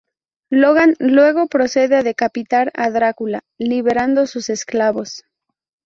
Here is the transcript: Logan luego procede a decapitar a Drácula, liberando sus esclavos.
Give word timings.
Logan 0.49 0.95
luego 0.97 1.45
procede 1.45 1.95
a 1.95 2.01
decapitar 2.01 2.71
a 2.73 2.89
Drácula, 2.89 3.41
liberando 3.59 4.25
sus 4.25 4.49
esclavos. 4.49 5.23